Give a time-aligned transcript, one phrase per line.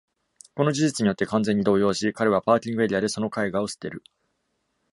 [0.55, 4.03] この事実によって完全に動揺をし、彼はパーキングエリアでその絵画を捨てる。